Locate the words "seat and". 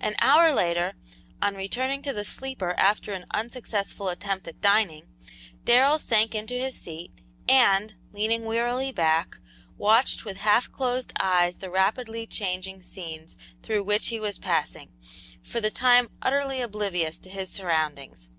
6.74-7.94